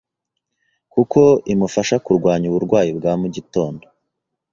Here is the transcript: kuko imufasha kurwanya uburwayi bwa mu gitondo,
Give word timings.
kuko 0.93 1.21
imufasha 1.53 1.95
kurwanya 2.05 2.45
uburwayi 2.49 2.91
bwa 2.97 3.13
mu 3.21 3.27
gitondo, 3.35 3.85